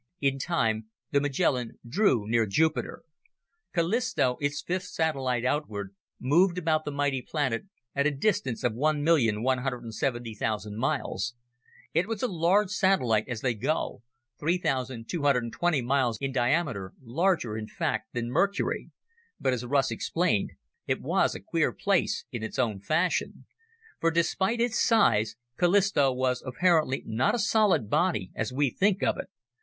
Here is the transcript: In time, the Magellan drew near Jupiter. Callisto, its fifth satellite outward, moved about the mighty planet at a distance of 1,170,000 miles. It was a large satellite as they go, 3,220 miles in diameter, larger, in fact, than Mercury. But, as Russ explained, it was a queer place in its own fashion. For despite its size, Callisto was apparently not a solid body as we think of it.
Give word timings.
In 0.19 0.39
time, 0.39 0.87
the 1.11 1.21
Magellan 1.21 1.77
drew 1.87 2.25
near 2.27 2.47
Jupiter. 2.47 3.03
Callisto, 3.71 4.37
its 4.41 4.63
fifth 4.63 4.85
satellite 4.87 5.45
outward, 5.45 5.93
moved 6.19 6.57
about 6.57 6.85
the 6.85 6.91
mighty 6.91 7.21
planet 7.21 7.67
at 7.93 8.07
a 8.07 8.11
distance 8.11 8.63
of 8.63 8.73
1,170,000 8.73 10.73
miles. 10.73 11.35
It 11.93 12.07
was 12.07 12.23
a 12.23 12.27
large 12.27 12.71
satellite 12.71 13.27
as 13.27 13.41
they 13.41 13.53
go, 13.53 14.01
3,220 14.39 15.81
miles 15.83 16.17
in 16.19 16.31
diameter, 16.31 16.93
larger, 16.99 17.55
in 17.55 17.67
fact, 17.67 18.11
than 18.13 18.31
Mercury. 18.31 18.89
But, 19.39 19.53
as 19.53 19.63
Russ 19.63 19.91
explained, 19.91 20.53
it 20.87 20.99
was 20.99 21.35
a 21.35 21.39
queer 21.39 21.71
place 21.71 22.25
in 22.31 22.41
its 22.41 22.57
own 22.57 22.79
fashion. 22.79 23.45
For 23.99 24.09
despite 24.09 24.59
its 24.59 24.79
size, 24.79 25.35
Callisto 25.59 26.11
was 26.11 26.41
apparently 26.43 27.03
not 27.05 27.35
a 27.35 27.37
solid 27.37 27.87
body 27.87 28.31
as 28.33 28.51
we 28.51 28.71
think 28.71 29.03
of 29.03 29.19
it. 29.19 29.29